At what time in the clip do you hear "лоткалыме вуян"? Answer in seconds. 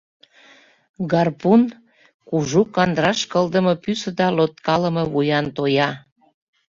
4.37-5.45